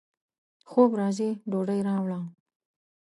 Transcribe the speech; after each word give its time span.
خوب 0.69 0.91
راځي، 0.99 1.29
ډوډۍ 1.49 1.79
راوړه 1.87 2.19